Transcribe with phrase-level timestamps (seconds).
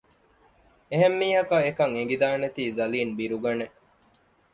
[0.91, 3.67] އެހެންމީހަކަށް އެކަން އެނގިދާނެތީ ނަޒީލް ބިރުގަނެ